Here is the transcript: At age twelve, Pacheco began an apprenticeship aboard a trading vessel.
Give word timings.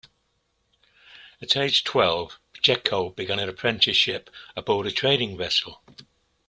At 1.43 1.55
age 1.55 1.83
twelve, 1.83 2.39
Pacheco 2.53 3.11
began 3.11 3.37
an 3.37 3.47
apprenticeship 3.49 4.31
aboard 4.57 4.87
a 4.87 4.91
trading 4.91 5.37
vessel. 5.37 5.83